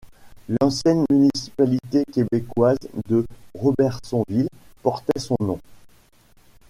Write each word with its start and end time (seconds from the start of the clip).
L'ancienne 0.59 1.05
municipalité 1.11 2.03
québécoise 2.11 2.79
de 3.07 3.23
Robertsonville 3.53 4.49
portait 4.81 5.19
son 5.19 5.35
nom. 5.39 5.59